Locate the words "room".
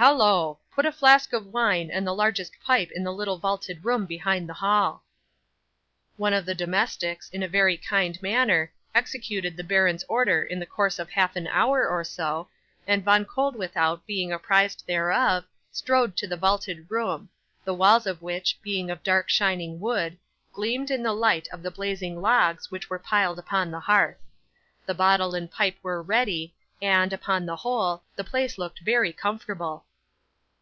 3.84-4.06, 16.90-17.28